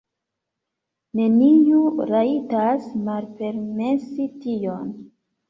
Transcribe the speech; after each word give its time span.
Neniu 1.19 1.81
rajtas 2.13 2.89
malpermesi 3.11 4.27
tion! 4.41 4.91